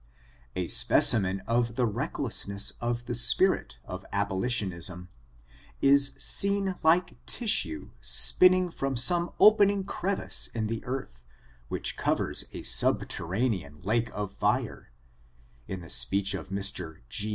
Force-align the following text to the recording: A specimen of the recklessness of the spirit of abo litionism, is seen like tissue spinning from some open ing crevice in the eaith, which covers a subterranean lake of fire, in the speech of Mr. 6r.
A 0.55 0.67
specimen 0.67 1.41
of 1.41 1.75
the 1.75 1.85
recklessness 1.85 2.71
of 2.81 3.05
the 3.05 3.13
spirit 3.13 3.77
of 3.85 4.03
abo 4.11 4.31
litionism, 4.31 5.09
is 5.79 6.15
seen 6.17 6.73
like 6.81 7.23
tissue 7.27 7.91
spinning 8.01 8.71
from 8.71 8.95
some 8.95 9.29
open 9.39 9.69
ing 9.69 9.83
crevice 9.83 10.47
in 10.55 10.65
the 10.65 10.81
eaith, 10.81 11.21
which 11.67 11.97
covers 11.97 12.45
a 12.51 12.63
subterranean 12.63 13.79
lake 13.83 14.09
of 14.11 14.31
fire, 14.31 14.91
in 15.67 15.81
the 15.81 15.89
speech 15.91 16.33
of 16.33 16.49
Mr. 16.49 17.01
6r. 17.11 17.29